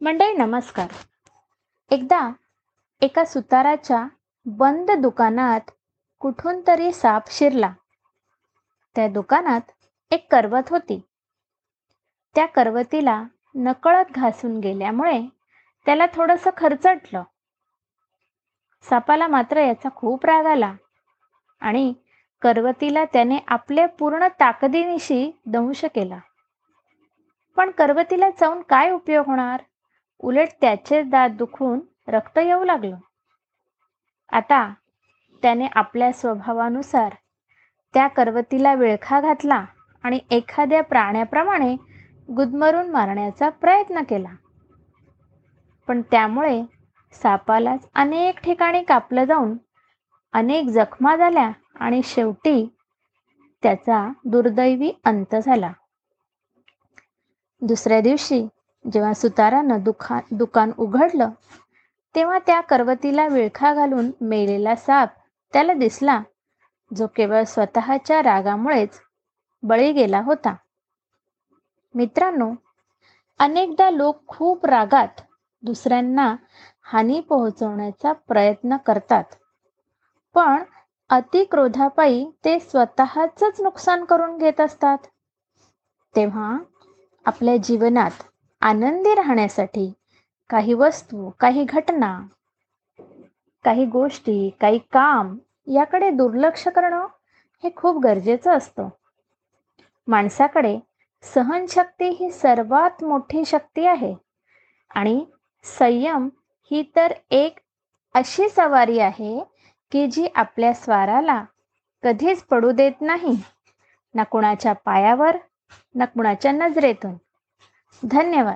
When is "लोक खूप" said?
73.90-74.66